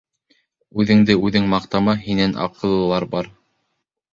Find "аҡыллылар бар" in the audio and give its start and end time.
2.47-3.31